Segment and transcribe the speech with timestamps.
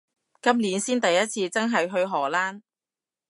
[0.41, 2.63] 今年先第一次真係去荷蘭